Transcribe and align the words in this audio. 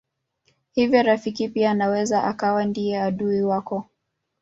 Hivyo 0.71 1.03
rafiki 1.03 1.49
pia 1.49 1.71
anaweza 1.71 2.23
akawa 2.23 2.65
ndiye 2.65 3.01
adui 3.01 3.41
wako. 3.43 3.89